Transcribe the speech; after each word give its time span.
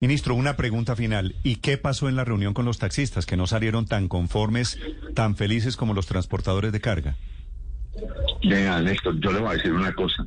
Ministro, 0.00 0.36
una 0.36 0.54
pregunta 0.54 0.94
final. 0.94 1.34
¿Y 1.42 1.56
qué 1.56 1.76
pasó 1.76 2.08
en 2.08 2.14
la 2.14 2.24
reunión 2.24 2.54
con 2.54 2.64
los 2.64 2.78
taxistas 2.78 3.26
que 3.26 3.36
no 3.36 3.48
salieron 3.48 3.86
tan 3.86 4.06
conformes, 4.06 4.78
tan 5.16 5.34
felices 5.34 5.76
como 5.76 5.92
los 5.92 6.06
transportadores 6.06 6.70
de 6.70 6.80
carga? 6.80 7.16
Venga, 8.48 8.80
Néstor, 8.80 9.18
yo 9.18 9.32
le 9.32 9.40
voy 9.40 9.48
a 9.50 9.54
decir 9.54 9.72
una 9.72 9.92
cosa. 9.92 10.24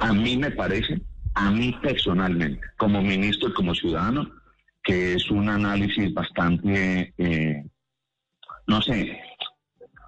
A 0.00 0.12
mí 0.12 0.36
me 0.36 0.50
parece, 0.50 1.00
a 1.34 1.52
mí 1.52 1.72
personalmente, 1.80 2.66
como 2.78 3.00
ministro 3.00 3.50
y 3.50 3.52
como 3.52 3.76
ciudadano, 3.76 4.28
que 4.82 5.14
es 5.14 5.30
un 5.30 5.48
análisis 5.48 6.12
bastante, 6.12 7.14
eh, 7.16 7.64
no 8.66 8.82
sé, 8.82 9.20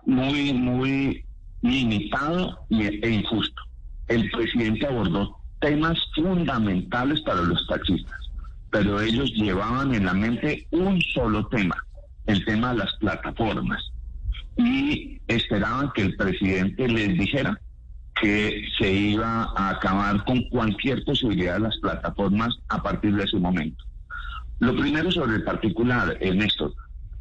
muy, 0.07 0.53
muy 0.55 1.25
limitado 1.61 2.67
e 2.69 3.09
injusto. 3.09 3.63
El 4.09 4.29
presidente 4.33 4.89
abordó 4.89 5.39
temas 5.61 5.97
fundamentales 6.17 7.21
para 7.21 7.43
los 7.43 7.65
taxistas 7.69 8.32
pero 8.73 9.01
ellos 9.01 9.31
llevaban 9.35 9.95
en 9.95 10.07
la 10.07 10.15
mente 10.15 10.67
un 10.71 11.01
solo 11.03 11.47
tema, 11.49 11.77
el 12.27 12.43
tema 12.47 12.73
de 12.73 12.79
las 12.79 12.93
plataformas. 12.95 13.93
Y 14.57 15.21
esperaban 15.29 15.93
que 15.95 16.03
el 16.03 16.17
presidente 16.17 16.89
les 16.89 17.19
dijera 17.19 17.61
que 18.21 18.65
se 18.79 18.91
iba 18.91 19.53
a 19.57 19.71
acabar 19.71 20.25
con 20.25 20.43
cualquier 20.49 21.05
posibilidad 21.05 21.55
de 21.55 21.61
las 21.61 21.77
plataformas 21.79 22.57
a 22.69 22.83
partir 22.83 23.15
de 23.15 23.25
ese 23.25 23.37
momento. 23.37 23.85
Lo 24.59 24.75
primero 24.75 25.11
sobre 25.13 25.37
el 25.37 25.45
particular, 25.45 26.19
Néstor. 26.21 26.73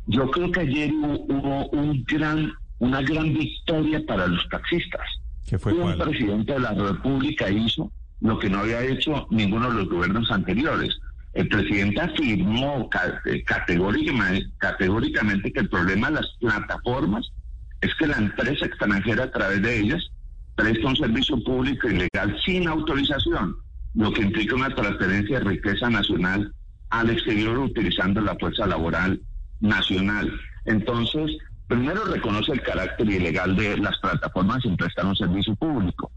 Yo 0.08 0.32
creo 0.32 0.52
que 0.52 0.62
ayer 0.62 0.92
hubo, 0.94 1.68
un 1.70 2.04
gran, 2.06 2.54
una 2.80 3.02
gran 3.02 3.34
victoria 3.34 4.02
para 4.08 4.28
los 4.28 4.48
taxistas. 4.50 5.06
¿Qué 5.48 5.60
fue 5.60 5.74
Un 5.74 5.98
presidente 5.98 6.54
de 6.54 6.60
la 6.60 6.74
República 6.74 7.50
hizo 7.50 7.92
lo 8.22 8.40
que 8.40 8.50
no 8.50 8.60
había 8.60 8.84
hecho 8.84 9.28
ninguno 9.32 9.70
de 9.70 9.76
los 9.80 9.90
gobiernos 9.90 10.32
anteriores 10.32 10.98
el 11.34 11.48
presidente 11.48 12.02
afirmó 12.02 12.90
eh, 13.26 13.44
categóricamente, 13.44 15.54
que 15.54 15.60
el 15.60 15.70
problema 15.70 16.08
de 16.08 16.16
las 16.16 16.28
plataformas 16.40 17.32
es 17.80 17.96
que 17.96 18.08
la 18.08 18.18
empresa 18.18 18.66
extranjera 18.66 19.24
a 19.24 19.32
través 19.32 19.62
de 19.62 19.80
ellas 19.80 20.12
presta 20.56 20.88
un 20.88 20.96
servicio 20.96 21.42
público 21.44 21.90
ilegal 21.90 22.38
sin 22.46 22.68
autorización, 22.68 23.56
lo 23.94 24.12
que 24.12 24.24
implica 24.24 24.56
una 24.56 24.76
transferencia 24.76 25.40
de 25.40 25.46
riqueza 25.46 25.90
nacional 25.90 26.54
al 26.90 27.10
exterior 27.10 27.58
utilizando 27.58 28.20
la 28.22 28.36
fuerza 28.36 28.68
laboral 28.68 29.22
nacional. 29.62 30.32
Entonces, 30.66 31.38
primero 31.68 32.04
reconoce 32.06 32.52
el 32.52 32.62
carácter 32.62 33.10
ilegal 33.10 33.56
de 33.56 33.78
las 33.78 33.98
plataformas 34.00 34.62
sin 34.62 34.76
prestar 34.76 35.06
un 35.06 35.16
servicio 35.16 35.56
público. 35.56 36.12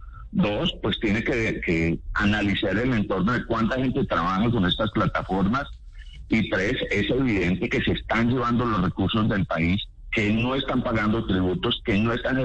Dos, 0.45 0.77
pues 0.83 1.01
tiene 1.01 1.25
que, 1.25 1.99
analizar 2.13 2.77
el 2.77 2.93
entorno 2.93 3.33
de 3.33 3.47
cuánta 3.47 3.77
gente 3.77 4.05
trabaja 4.05 4.51
con 4.51 4.67
estas 4.67 4.91
plataformas. 4.91 5.65
Y 6.29 6.51
tres, 6.51 6.75
es 6.91 7.09
evidente 7.09 7.67
que 7.71 7.81
se 7.81 7.93
están 7.93 8.29
llevando 8.29 8.67
los 8.67 8.83
recursos 8.83 9.27
del 9.31 9.47
país, 9.47 9.83
que 10.13 10.31
no 10.35 10.55
están 10.55 10.83
pagando 10.83 11.25
tributos, 11.25 11.81
que 11.87 11.99
no 11.99 12.13
están 12.13 12.37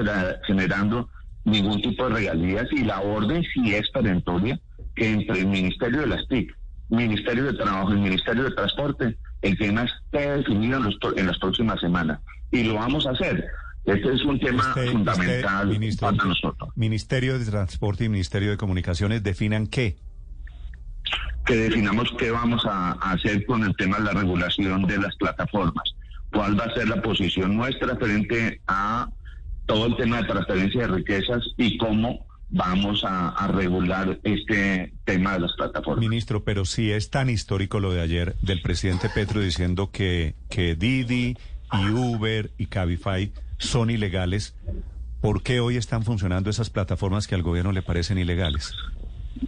generando 0.46 1.10
ningún 1.44 1.82
tipo 1.82 2.08
de 2.08 2.14
regalías. 2.14 2.72
Y 2.72 2.84
la 2.84 3.02
orden 3.02 3.42
sí 3.52 3.74
es 3.74 3.90
perentoria 3.90 4.58
que 4.96 5.10
entre 5.10 5.40
el 5.40 5.48
Ministerio 5.48 6.00
de 6.00 6.06
las 6.06 6.26
TIC, 6.28 6.56
Ministerio 6.88 7.44
de 7.44 7.52
Trabajo 7.52 7.92
y 7.92 8.00
Ministerio 8.00 8.44
de 8.44 8.52
Transporte, 8.52 9.18
el 9.42 9.58
tema 9.58 9.84
esté 9.84 10.38
definido 10.38 10.78
en, 10.78 11.18
en 11.18 11.26
las 11.26 11.38
próximas 11.38 11.78
semanas. 11.80 12.18
Y 12.50 12.64
lo 12.64 12.76
vamos 12.76 13.06
a 13.06 13.10
hacer. 13.10 13.46
Este 13.84 14.12
es 14.12 14.24
un 14.24 14.38
tema 14.38 14.62
fundamental 14.74 15.80
para 15.98 16.24
nosotros. 16.24 16.70
Ministerio 16.76 17.38
de 17.38 17.44
Transporte 17.46 18.04
y 18.04 18.08
Ministerio 18.08 18.50
de 18.50 18.56
Comunicaciones 18.56 19.22
definan 19.22 19.66
qué. 19.66 19.96
Que 21.46 21.56
definamos 21.56 22.12
qué 22.18 22.30
vamos 22.30 22.64
a, 22.66 22.92
hacer 22.92 23.44
con 23.46 23.64
el 23.64 23.74
tema 23.76 23.98
de 23.98 24.04
la 24.04 24.12
regulación 24.12 24.82
de 24.86 24.98
las 24.98 25.16
plataformas. 25.16 25.94
¿Cuál 26.32 26.58
va 26.58 26.64
a 26.64 26.74
ser 26.74 26.88
la 26.88 27.02
posición 27.02 27.56
nuestra 27.56 27.96
frente 27.96 28.60
a 28.66 29.08
todo 29.66 29.86
el 29.86 29.96
tema 29.96 30.18
de 30.18 30.28
transferencia 30.28 30.82
de 30.82 30.88
riquezas 30.88 31.42
y 31.56 31.78
cómo 31.78 32.26
vamos 32.50 33.04
a, 33.04 33.46
regular 33.48 34.18
este 34.24 34.92
tema 35.04 35.34
de 35.34 35.40
las 35.40 35.52
plataformas. 35.54 36.00
Ministro, 36.00 36.44
pero 36.44 36.64
si 36.64 36.90
es 36.90 37.10
tan 37.10 37.30
histórico 37.30 37.80
lo 37.80 37.92
de 37.92 38.00
ayer 38.00 38.36
del 38.42 38.60
presidente 38.60 39.08
Petro 39.14 39.40
diciendo 39.40 39.90
que, 39.90 40.34
que 40.48 40.74
Didi 40.74 41.36
y 41.72 41.88
Uber 41.90 42.50
y 42.58 42.66
Cabify 42.66 43.32
son 43.60 43.90
ilegales, 43.90 44.56
¿por 45.20 45.42
qué 45.42 45.60
hoy 45.60 45.76
están 45.76 46.02
funcionando 46.02 46.50
esas 46.50 46.70
plataformas 46.70 47.28
que 47.28 47.36
al 47.36 47.42
gobierno 47.42 47.72
le 47.72 47.82
parecen 47.82 48.18
ilegales? 48.18 48.74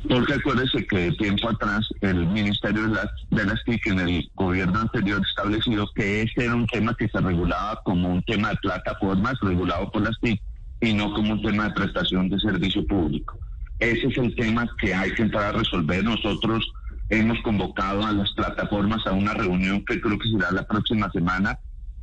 Porque 0.09 0.35
acuérdese 0.35 0.87
que 0.87 1.11
tiempo 1.13 1.49
atrás 1.49 1.87
el 2.03 2.27
Ministerio 2.29 2.83
de 2.83 2.95
las, 2.95 3.09
de 3.31 3.45
las 3.45 3.65
TIC 3.65 3.89
en 3.89 4.01
el 4.01 4.31
gobierno 4.35 4.79
anterior 4.79 5.21
estableció 5.27 5.89
que 5.95 6.23
este 6.23 6.45
era 6.45 6.55
un 6.55 6.67
tema 6.67 6.95
que 6.97 7.09
se 7.09 7.21
regulaba 7.21 7.81
como 7.85 8.09
un 8.09 8.23
tema 8.23 8.51
de 8.51 8.57
plataformas 8.57 9.35
regulado 9.41 9.91
por 9.91 10.03
las 10.03 10.19
TIC 10.21 10.41
y 10.81 10.93
no 10.95 11.13
como 11.15 11.33
un 11.33 11.43
tema 11.43 11.65
de 11.65 11.75
prestación 11.75 12.29
de 12.29 12.39
servicio 12.39 12.87
público. 12.87 13.39
Ese 13.81 14.07
es 14.07 14.19
el 14.19 14.35
tema 14.37 14.69
que 14.81 14.95
hay 14.95 15.13
que 15.15 15.23
entrar 15.23 15.47
a 15.47 15.59
resolver. 15.59 16.05
Nosotros 16.05 16.71
hemos 17.09 17.41
convocado 17.43 18.05
a 18.05 18.13
las 18.13 18.31
plataformas 18.33 19.05
a 19.07 19.13
una 19.13 19.35
reunión 19.35 19.85
que 19.85 20.01
creo 20.01 20.19
que 20.19 20.31
será 20.31 20.53
la 20.53 20.67
próxima 20.67 21.11
semana 21.11 21.59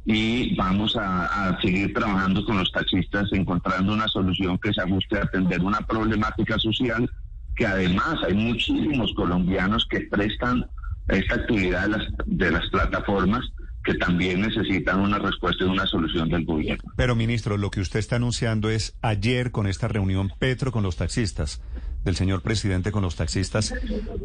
y 0.05 0.55
vamos 0.55 0.95
a, 0.95 1.57
seguir 1.61 1.93
trabajando 1.93 2.43
con 2.45 2.57
los 2.57 2.71
taxistas 2.71 3.29
encontrando 3.31 3.93
una 3.93 4.07
solución 4.07 4.57
que 4.57 4.73
se 4.73 4.81
ajuste 4.81 5.19
a 5.19 5.23
atender 5.23 5.61
una 5.61 5.81
problemática 5.81 6.57
social 6.57 7.09
que 7.55 7.65
además 7.65 8.17
hay 8.25 8.33
muchísimos 8.33 9.13
colombianos 9.13 9.85
que 9.89 10.01
prestan 10.01 10.65
esta 11.09 11.35
actividad 11.35 11.83
de 11.83 11.89
las, 11.89 12.07
de 12.25 12.51
las 12.51 12.69
plataformas 12.69 13.43
que 13.83 13.93
también 13.95 14.41
necesitan 14.41 14.99
una 14.99 15.19
respuesta 15.19 15.63
y 15.63 15.67
una 15.67 15.85
solución 15.85 16.29
del 16.29 16.45
gobierno. 16.45 16.91
Pero, 16.95 17.15
ministro, 17.15 17.57
lo 17.57 17.71
que 17.71 17.81
usted 17.81 17.99
está 17.99 18.17
anunciando 18.17 18.69
es 18.69 18.97
ayer 19.01 19.51
con 19.51 19.67
esta 19.67 19.87
reunión 19.87 20.31
Petro 20.37 20.71
con 20.71 20.83
los 20.83 20.97
taxistas, 20.97 21.61
del 22.03 22.15
señor 22.15 22.41
presidente 22.41 22.91
con 22.91 23.01
los 23.01 23.15
taxistas, 23.15 23.73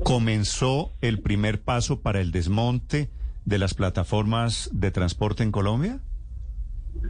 comenzó 0.02 0.92
el 1.00 1.20
primer 1.20 1.62
paso 1.62 2.00
para 2.00 2.20
el 2.20 2.30
desmonte 2.30 3.10
de 3.44 3.58
las 3.58 3.74
plataformas 3.74 4.70
de 4.72 4.90
transporte 4.90 5.42
en 5.42 5.52
Colombia? 5.52 6.00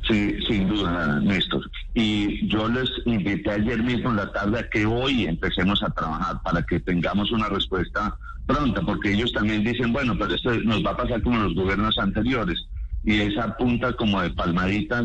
Sí, 0.08 0.36
sin 0.48 0.68
duda, 0.68 1.20
Néstor. 1.20 1.70
Y 1.94 2.48
yo 2.48 2.68
les 2.68 2.90
invité 3.04 3.50
ayer 3.50 3.82
mismo 3.82 4.10
en 4.10 4.16
la 4.16 4.32
tarde 4.32 4.58
a 4.58 4.68
que 4.68 4.84
hoy 4.84 5.26
empecemos 5.26 5.82
a 5.82 5.90
trabajar 5.90 6.42
para 6.42 6.62
que 6.62 6.80
tengamos 6.80 7.30
una 7.30 7.48
respuesta 7.48 8.16
pronta, 8.46 8.82
porque 8.82 9.12
ellos 9.12 9.32
también 9.32 9.62
dicen, 9.62 9.92
bueno, 9.92 10.16
pero 10.18 10.34
esto 10.34 10.52
nos 10.64 10.84
va 10.84 10.90
a 10.90 10.96
pasar 10.96 11.22
como 11.22 11.38
los 11.38 11.54
gobiernos 11.54 11.96
anteriores. 11.98 12.58
Y 13.04 13.20
esa 13.20 13.56
punta 13.56 13.92
como 13.92 14.20
de 14.20 14.30
palmaditas 14.30 15.04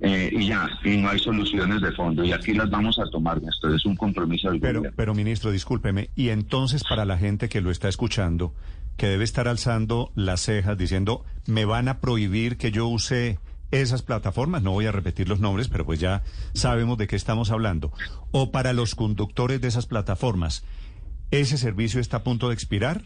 eh, 0.00 0.30
y 0.32 0.48
ya, 0.48 0.68
y 0.84 0.96
no 0.96 1.10
hay 1.10 1.18
soluciones 1.18 1.82
de 1.82 1.92
fondo. 1.92 2.24
Y 2.24 2.32
aquí 2.32 2.54
las 2.54 2.70
vamos 2.70 2.98
a 2.98 3.04
tomar, 3.10 3.40
Néstor. 3.42 3.74
Es 3.74 3.84
un 3.84 3.96
compromiso 3.96 4.50
del 4.50 4.60
pero, 4.60 4.80
gobierno. 4.80 4.96
Pero, 4.96 5.14
ministro, 5.14 5.50
discúlpeme. 5.50 6.10
Y 6.16 6.30
entonces, 6.30 6.84
para 6.84 7.04
la 7.04 7.18
gente 7.18 7.48
que 7.48 7.60
lo 7.60 7.70
está 7.70 7.88
escuchando, 7.88 8.54
que 8.96 9.06
debe 9.06 9.24
estar 9.24 9.46
alzando 9.46 10.10
las 10.14 10.40
cejas 10.40 10.78
diciendo, 10.78 11.24
me 11.46 11.64
van 11.64 11.88
a 11.88 12.00
prohibir 12.00 12.56
que 12.56 12.70
yo 12.70 12.86
use 12.86 13.38
esas 13.70 14.02
plataformas, 14.02 14.62
no 14.62 14.72
voy 14.72 14.86
a 14.86 14.92
repetir 14.92 15.28
los 15.28 15.40
nombres, 15.40 15.68
pero 15.68 15.86
pues 15.86 16.00
ya 16.00 16.22
sabemos 16.54 16.98
de 16.98 17.06
qué 17.06 17.16
estamos 17.16 17.50
hablando, 17.50 17.92
o 18.32 18.50
para 18.50 18.72
los 18.72 18.94
conductores 18.94 19.60
de 19.60 19.68
esas 19.68 19.86
plataformas, 19.86 20.64
¿ese 21.30 21.56
servicio 21.56 22.00
está 22.00 22.18
a 22.18 22.24
punto 22.24 22.48
de 22.48 22.54
expirar? 22.54 23.04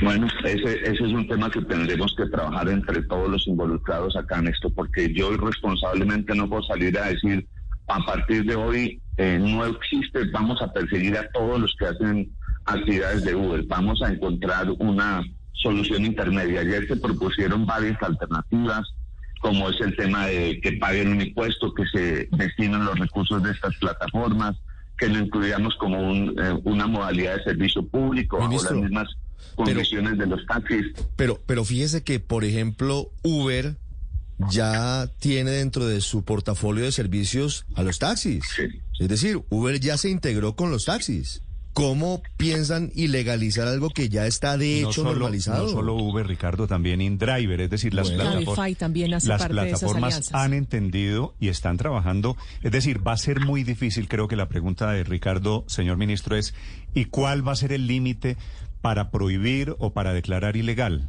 Bueno, 0.00 0.26
ese, 0.44 0.80
ese 0.82 0.90
es 0.90 1.00
un 1.12 1.28
tema 1.28 1.50
que 1.50 1.62
tendremos 1.62 2.14
que 2.16 2.26
trabajar 2.26 2.68
entre 2.68 3.02
todos 3.02 3.28
los 3.28 3.46
involucrados 3.46 4.16
acá 4.16 4.38
en 4.38 4.48
esto, 4.48 4.70
porque 4.70 5.12
yo 5.12 5.36
responsablemente 5.36 6.34
no 6.34 6.48
puedo 6.48 6.62
salir 6.62 6.98
a 6.98 7.06
decir, 7.06 7.46
a 7.88 7.98
partir 8.04 8.44
de 8.44 8.54
hoy 8.54 9.00
eh, 9.16 9.38
no 9.40 9.64
existe, 9.66 10.24
vamos 10.32 10.60
a 10.62 10.72
perseguir 10.72 11.16
a 11.16 11.28
todos 11.30 11.60
los 11.60 11.74
que 11.78 11.86
hacen 11.86 12.30
actividades 12.64 13.24
de 13.24 13.34
Uber. 13.34 13.64
Vamos 13.66 14.02
a 14.02 14.10
encontrar 14.10 14.70
una 14.78 15.22
solución 15.52 16.04
intermedia. 16.04 16.60
Ayer 16.60 16.86
se 16.88 16.96
propusieron 16.96 17.66
varias 17.66 18.00
alternativas, 18.02 18.94
como 19.40 19.68
es 19.68 19.80
el 19.80 19.94
tema 19.96 20.26
de 20.26 20.60
que 20.60 20.72
paguen 20.72 21.08
un 21.08 21.20
impuesto, 21.20 21.74
que 21.74 21.84
se 21.86 22.28
destinen 22.32 22.84
los 22.84 22.98
recursos 22.98 23.42
de 23.42 23.50
estas 23.50 23.76
plataformas, 23.76 24.56
que 24.96 25.08
lo 25.08 25.18
incluyamos 25.18 25.74
como 25.76 25.98
eh, 25.98 26.60
una 26.64 26.86
modalidad 26.86 27.36
de 27.36 27.44
servicio 27.44 27.86
público 27.86 28.38
bajo 28.38 28.62
las 28.62 28.72
mismas 28.72 29.08
condiciones 29.54 30.18
de 30.18 30.26
los 30.26 30.44
taxis. 30.46 30.86
Pero, 31.16 31.40
pero 31.46 31.64
fíjese 31.64 32.02
que, 32.02 32.20
por 32.20 32.44
ejemplo, 32.44 33.10
Uber 33.22 33.76
ya 34.50 35.08
tiene 35.20 35.52
dentro 35.52 35.86
de 35.86 36.00
su 36.00 36.24
portafolio 36.24 36.84
de 36.84 36.92
servicios 36.92 37.66
a 37.74 37.82
los 37.82 37.98
taxis. 37.98 38.44
Es 38.98 39.08
decir, 39.08 39.40
Uber 39.50 39.78
ya 39.80 39.96
se 39.96 40.10
integró 40.10 40.56
con 40.56 40.70
los 40.70 40.86
taxis. 40.86 41.42
¿Cómo 41.72 42.22
piensan 42.36 42.92
ilegalizar 42.94 43.66
algo 43.66 43.88
que 43.88 44.10
ya 44.10 44.26
está 44.26 44.58
de 44.58 44.82
hecho 44.82 45.04
normalizado? 45.04 45.64
No 45.64 45.70
solo 45.70 45.94
Uber, 45.94 46.26
Ricardo, 46.26 46.66
también 46.66 47.00
InDriver, 47.00 47.62
es 47.62 47.70
decir, 47.70 47.94
las, 47.94 48.10
las 48.10 49.46
plataformas 49.46 50.34
han 50.34 50.52
entendido 50.52 51.34
y 51.40 51.48
están 51.48 51.78
trabajando. 51.78 52.36
Es 52.62 52.72
decir, 52.72 53.06
va 53.06 53.12
a 53.12 53.16
ser 53.16 53.40
muy 53.40 53.64
difícil, 53.64 54.06
creo 54.06 54.28
que 54.28 54.36
la 54.36 54.50
pregunta 54.50 54.92
de 54.92 55.02
Ricardo, 55.02 55.64
señor 55.66 55.96
ministro, 55.96 56.36
es 56.36 56.52
¿y 56.92 57.06
cuál 57.06 57.46
va 57.46 57.52
a 57.52 57.56
ser 57.56 57.72
el 57.72 57.86
límite 57.86 58.36
para 58.82 59.10
prohibir 59.10 59.74
o 59.78 59.94
para 59.94 60.12
declarar 60.12 60.56
ilegal? 60.56 61.08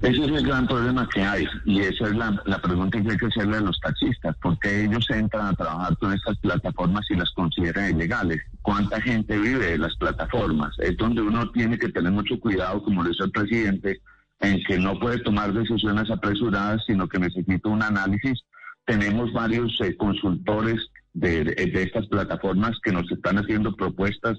Ese 0.00 0.24
es 0.24 0.28
el 0.28 0.46
gran 0.46 0.66
problema 0.66 1.06
que 1.12 1.22
hay 1.22 1.46
y 1.66 1.80
esa 1.80 2.04
es 2.04 2.16
la, 2.16 2.58
pregunta 2.62 3.02
que 3.02 3.10
hay 3.10 3.18
que 3.18 3.26
hacerle 3.26 3.58
a 3.58 3.60
los 3.60 3.78
taxistas, 3.80 4.34
porque 4.40 4.84
ellos 4.84 5.04
entran 5.10 5.48
a 5.48 5.52
trabajar 5.52 5.94
con 5.98 6.14
estas 6.14 6.38
plataformas 6.38 7.04
y 7.10 7.16
las 7.16 7.30
consideran 7.32 7.94
ilegales. 7.94 8.40
¿Cuánta 8.62 8.98
gente 9.02 9.38
vive 9.38 9.72
de 9.72 9.78
las 9.78 9.94
plataformas? 9.96 10.74
Es 10.78 10.96
donde 10.96 11.20
uno 11.20 11.50
tiene 11.50 11.76
que 11.76 11.90
tener 11.90 12.12
mucho 12.12 12.40
cuidado, 12.40 12.82
como 12.82 13.02
lo 13.02 13.10
dice 13.10 13.24
el 13.24 13.30
presidente, 13.30 14.00
en 14.40 14.62
que 14.64 14.78
no 14.78 14.98
puede 14.98 15.18
tomar 15.18 15.52
decisiones 15.52 16.10
apresuradas, 16.10 16.82
sino 16.86 17.06
que 17.06 17.18
necesita 17.18 17.68
un 17.68 17.82
análisis. 17.82 18.40
Tenemos 18.86 19.30
varios 19.34 19.78
eh, 19.82 19.94
consultores 19.98 20.80
de, 21.12 21.44
de 21.44 21.82
estas 21.82 22.06
plataformas 22.06 22.72
que 22.82 22.92
nos 22.92 23.10
están 23.12 23.36
haciendo 23.36 23.76
propuestas 23.76 24.38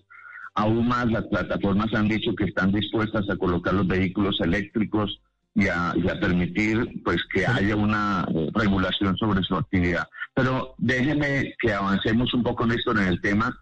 Aún 0.53 0.87
más, 0.87 1.09
las 1.11 1.25
plataformas 1.27 1.93
han 1.93 2.09
dicho 2.09 2.35
que 2.35 2.45
están 2.45 2.71
dispuestas 2.71 3.29
a 3.29 3.37
colocar 3.37 3.73
los 3.73 3.87
vehículos 3.87 4.39
eléctricos 4.41 5.21
y 5.55 5.67
a, 5.67 5.93
permitir 6.19 7.01
pues 7.03 7.17
que 7.33 7.45
haya 7.45 7.75
una 7.75 8.25
regulación 8.53 9.15
sobre 9.17 9.43
su 9.43 9.55
actividad. 9.55 10.07
Pero 10.33 10.75
déjeme 10.77 11.53
que 11.59 11.73
avancemos 11.73 12.33
un 12.33 12.43
poco 12.43 12.65
en 12.65 12.71
esto 12.71 12.91
en 12.91 12.99
el 12.99 13.21
tema. 13.21 13.57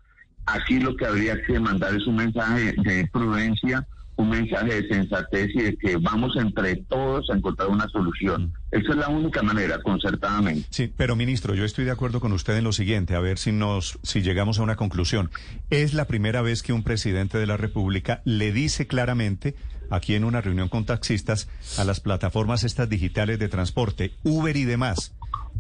Aquí 0.46 0.80
lo 0.80 0.96
que 0.96 1.06
habría 1.06 1.42
que 1.44 1.60
mandar 1.60 1.96
es 1.96 2.06
un 2.08 2.16
mensaje 2.16 2.74
de 2.78 3.08
prudencia, 3.12 3.88
un 4.20 4.30
mensaje 4.30 4.82
de 4.82 4.88
sensatez 4.90 5.50
y 5.56 5.62
de 5.62 5.78
que 5.78 5.96
vamos 5.96 6.36
entre 6.36 6.76
todos 6.76 7.30
a 7.30 7.38
encontrar 7.38 7.70
una 7.70 7.88
solución. 7.88 8.54
Esa 8.70 8.90
es 8.90 8.98
la 8.98 9.08
única 9.08 9.42
manera, 9.42 9.82
concertadamente. 9.82 10.68
Sí, 10.72 10.92
pero 10.96 11.16
ministro, 11.16 11.56
yo 11.56 11.64
estoy 11.64 11.86
de 11.86 11.92
acuerdo 11.92 12.20
con 12.20 12.34
usted 12.34 12.58
en 12.58 12.66
lo 12.66 12.74
siguiente, 12.74 13.16
a 13.16 13.22
ver 13.22 13.38
si 13.38 13.54
nos, 13.54 13.98
si 14.04 14.22
llegamos 14.22 14.60
a 14.60 14.64
una 14.64 14.76
conclusión. 14.76 15.32
Es 15.70 15.94
la 15.94 16.04
primera 16.04 16.42
vez 16.42 16.64
que 16.64 16.74
un 16.74 16.84
presidente 16.84 17.38
de 17.38 17.48
la 17.48 17.56
República 17.56 18.22
le 18.26 18.52
dice 18.52 18.88
claramente 18.88 19.56
aquí 19.90 20.16
en 20.16 20.26
una 20.26 20.42
reunión 20.42 20.68
con 20.68 20.86
taxistas 20.86 21.48
a 21.78 21.86
las 21.86 22.02
plataformas 22.02 22.66
estas 22.66 22.90
digitales 22.90 23.40
de 23.40 23.48
transporte, 23.48 24.12
Uber 24.24 24.58
y 24.58 24.66
demás, 24.66 25.14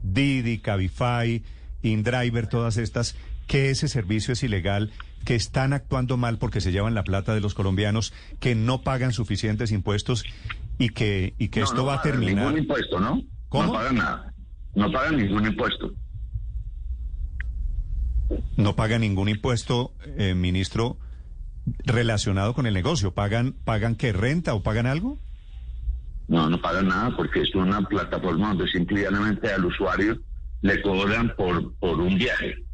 Didi, 0.03 0.59
Cabify, 0.59 1.41
InDriver, 1.81 2.47
todas 2.47 2.75
estas, 2.75 3.15
que 3.49 3.71
ese 3.71 3.87
servicio 3.87 4.31
es 4.33 4.43
ilegal, 4.43 4.91
que 5.25 5.33
están 5.33 5.73
actuando 5.73 6.17
mal 6.17 6.37
porque 6.37 6.61
se 6.61 6.71
llevan 6.71 6.93
la 6.93 7.03
plata 7.03 7.33
de 7.33 7.41
los 7.41 7.55
colombianos, 7.55 8.13
que 8.39 8.53
no 8.53 8.83
pagan 8.83 9.11
suficientes 9.11 9.71
impuestos 9.71 10.23
y 10.77 10.89
que, 10.89 11.33
y 11.39 11.49
que 11.49 11.61
esto 11.61 11.83
va 11.83 11.95
a 11.95 12.01
terminar. 12.03 12.45
Ningún 12.45 12.59
impuesto, 12.59 12.99
¿no? 12.99 13.23
¿Cómo? 13.49 13.65
No 13.65 13.73
pagan 13.73 13.95
nada. 13.95 14.33
No 14.75 14.91
pagan 14.91 15.17
ningún 15.17 15.47
impuesto. 15.47 15.91
No 18.55 18.75
pagan 18.75 19.01
ningún 19.01 19.29
impuesto, 19.29 19.95
eh, 20.15 20.35
ministro 20.35 20.99
relacionado 21.85 22.53
con 22.53 22.67
el 22.67 22.75
negocio? 22.75 23.15
¿Pagan, 23.15 23.55
pagan 23.65 23.95
qué 23.95 24.13
renta 24.13 24.53
o 24.53 24.61
pagan 24.61 24.85
algo? 24.85 25.17
No, 26.27 26.47
no 26.51 26.61
pagan 26.61 26.87
nada 26.87 27.15
porque 27.17 27.41
es 27.41 27.55
una 27.55 27.81
plataforma 27.81 28.49
donde 28.49 28.67
simplemente 28.67 29.51
al 29.51 29.65
usuario 29.65 30.19
le 30.61 30.79
cobran 30.83 31.33
por, 31.35 31.73
por 31.79 31.99
un 31.99 32.15
viaje. 32.15 32.69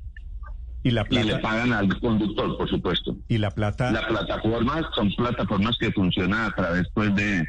¿Y, 0.85 0.91
la 0.91 1.03
plata? 1.03 1.25
y 1.25 1.27
le 1.27 1.39
pagan 1.39 1.73
al 1.73 1.99
conductor, 1.99 2.57
por 2.57 2.69
supuesto. 2.69 3.17
¿Y 3.27 3.39
la 3.39 3.49
plata? 3.49 3.89
Las 3.91 4.05
plataformas 4.05 4.85
son 4.93 5.11
plataformas 5.15 5.75
que 5.79 5.91
funcionan 5.91 6.41
a 6.41 6.55
través 6.55 6.87
pues, 6.93 7.13
de, 7.15 7.43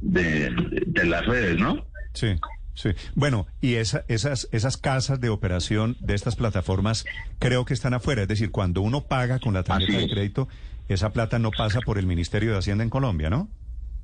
de, 0.00 0.50
de 0.86 1.04
las 1.04 1.26
redes, 1.26 1.58
¿no? 1.60 1.84
Sí. 2.14 2.28
Sí, 2.72 2.88
bueno, 3.14 3.46
y 3.60 3.74
esa, 3.74 4.04
esas, 4.08 4.48
esas 4.50 4.76
casas 4.76 5.20
de 5.20 5.28
operación 5.28 5.96
de 6.00 6.14
estas 6.14 6.34
plataformas 6.34 7.04
creo 7.38 7.64
que 7.64 7.74
están 7.74 7.94
afuera. 7.94 8.22
Es 8.22 8.28
decir, 8.28 8.50
cuando 8.50 8.80
uno 8.80 9.02
paga 9.02 9.38
con 9.38 9.54
la 9.54 9.62
tarjeta 9.62 9.98
de 9.98 10.08
crédito, 10.08 10.48
esa 10.88 11.12
plata 11.12 11.38
no 11.38 11.50
pasa 11.50 11.80
por 11.82 11.98
el 11.98 12.06
Ministerio 12.06 12.50
de 12.50 12.58
Hacienda 12.58 12.82
en 12.82 12.90
Colombia, 12.90 13.30
¿no? 13.30 13.48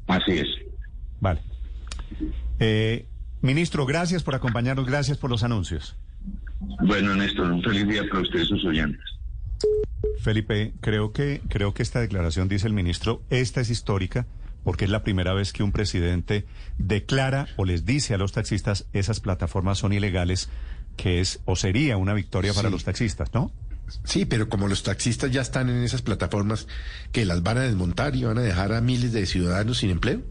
Así 0.07 0.39
es. 0.39 0.47
Vale. 1.19 1.41
Eh, 2.61 3.09
ministro, 3.41 3.87
gracias 3.87 4.23
por 4.23 4.37
acompañarnos, 4.37 4.87
gracias 4.87 5.19
por 5.19 5.31
los 5.31 5.43
anuncios. 5.43 5.97
Bueno, 6.83 7.15
Néstor, 7.15 7.51
un 7.53 7.63
feliz 7.63 7.87
día 7.89 8.03
para 8.09 8.23
ustedes 8.23 8.47
y 8.47 8.49
sus 8.49 8.65
oyentes. 8.65 9.01
Felipe, 10.21 10.73
creo 10.81 11.13
que, 11.13 11.41
creo 11.49 11.75
que 11.75 11.83
esta 11.83 12.01
declaración, 12.01 12.49
dice 12.49 12.67
el 12.67 12.73
ministro, 12.73 13.23
esta 13.31 13.61
es 13.61 13.71
histórica 13.71 14.27
porque 14.65 14.85
es 14.85 14.91
la 14.91 15.03
primera 15.03 15.33
vez 15.33 15.53
que 15.53 15.63
un 15.63 15.73
presidente 15.73 16.47
declara 16.79 17.49
o 17.57 17.65
les 17.65 17.85
dice 17.85 18.15
a 18.15 18.19
los 18.19 18.33
taxistas 18.33 18.87
esas 18.93 19.21
plataformas 19.21 19.79
son 19.79 19.93
ilegales, 19.93 20.49
que 20.97 21.21
es 21.21 21.41
o 21.47 21.57
sería 21.57 21.97
una 21.97 22.15
victoria 22.15 22.53
para 22.53 22.71
los 22.71 22.85
taxistas, 22.85 23.33
¿no? 23.33 23.51
Sí, 24.05 24.25
pero 24.25 24.49
como 24.49 24.69
los 24.69 24.83
taxistas 24.83 25.31
ya 25.31 25.41
están 25.41 25.69
en 25.69 25.83
esas 25.83 26.03
plataformas 26.03 26.69
que 27.11 27.25
las 27.25 27.43
van 27.43 27.59
a 27.59 27.63
desmontar 27.63 28.15
y 28.15 28.25
van 28.25 28.39
a 28.39 28.43
dejar 28.43 28.73
a 28.73 28.81
miles 28.81 29.13
de 29.13 29.27
ciudadanos 29.27 29.79
sin 29.79 29.91
empleo. 29.91 30.23